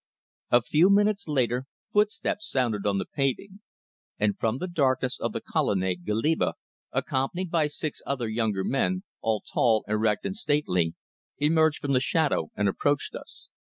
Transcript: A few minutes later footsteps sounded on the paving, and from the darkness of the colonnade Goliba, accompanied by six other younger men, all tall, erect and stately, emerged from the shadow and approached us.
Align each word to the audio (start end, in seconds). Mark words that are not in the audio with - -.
A 0.49 0.63
few 0.63 0.89
minutes 0.89 1.27
later 1.27 1.67
footsteps 1.93 2.49
sounded 2.49 2.87
on 2.87 2.97
the 2.97 3.05
paving, 3.05 3.61
and 4.17 4.35
from 4.35 4.57
the 4.57 4.65
darkness 4.67 5.19
of 5.19 5.31
the 5.31 5.41
colonnade 5.41 6.07
Goliba, 6.07 6.55
accompanied 6.91 7.51
by 7.51 7.67
six 7.67 8.01
other 8.03 8.27
younger 8.27 8.63
men, 8.63 9.03
all 9.21 9.41
tall, 9.41 9.85
erect 9.87 10.25
and 10.25 10.35
stately, 10.35 10.95
emerged 11.37 11.77
from 11.83 11.93
the 11.93 11.99
shadow 11.99 12.49
and 12.55 12.67
approached 12.67 13.13
us. 13.13 13.49